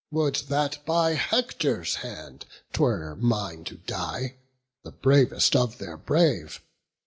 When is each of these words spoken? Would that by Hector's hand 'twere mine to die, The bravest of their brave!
Would 0.09 0.33
that 0.49 0.79
by 0.83 1.13
Hector's 1.13 1.97
hand 1.97 2.47
'twere 2.73 3.15
mine 3.17 3.63
to 3.65 3.75
die, 3.77 4.37
The 4.81 4.89
bravest 4.91 5.55
of 5.55 5.77
their 5.77 5.95
brave! 5.95 6.59